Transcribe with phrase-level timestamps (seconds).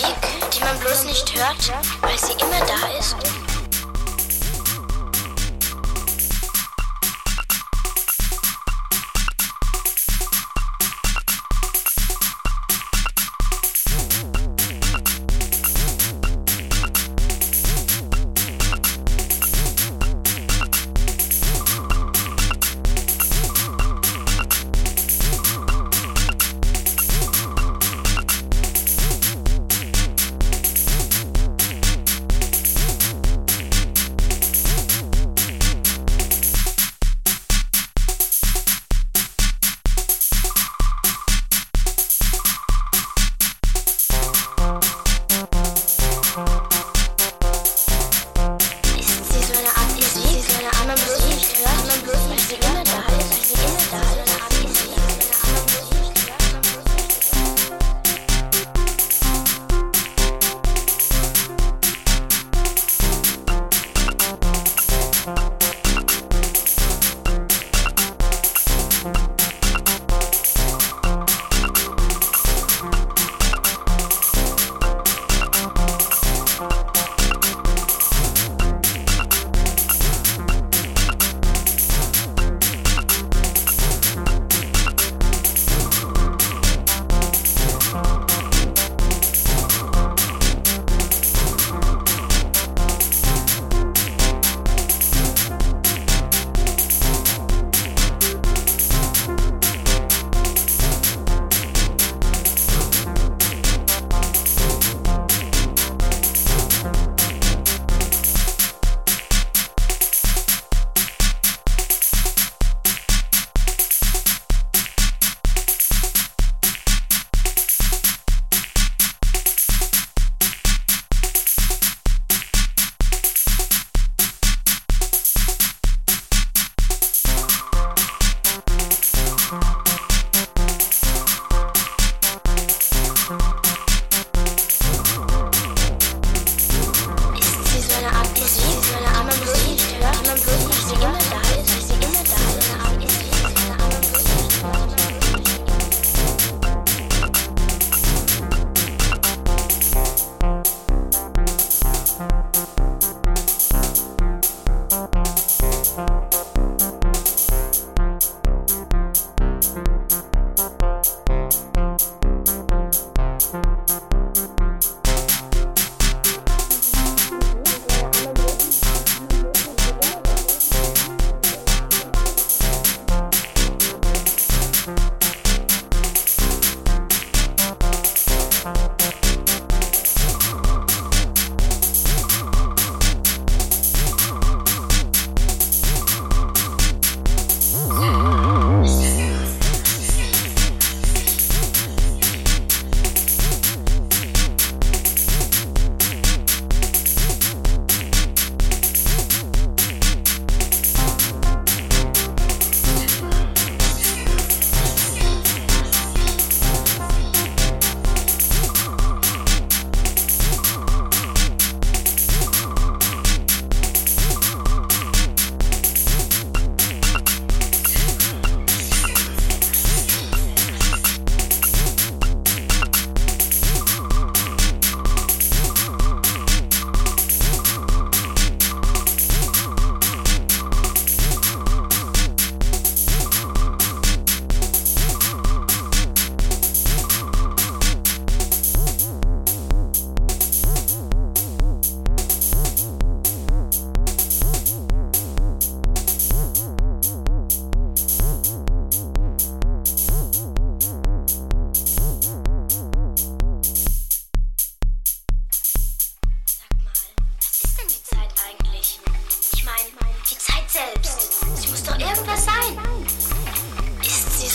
[0.00, 0.14] Musik,
[0.54, 3.16] die man bloß nicht hört, weil sie immer da ist?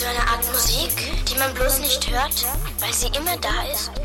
[0.04, 0.92] so eine Art Musik,
[1.30, 2.46] die man bloß nicht hört,
[2.80, 4.03] weil sie immer da ist?